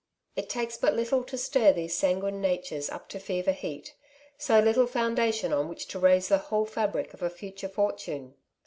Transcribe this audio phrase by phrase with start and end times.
[0.35, 3.93] It takes but little to stir these sanguine natures up to fever heat,
[4.35, 8.33] so little foundation on which to raise the whole fabric of a future fortune.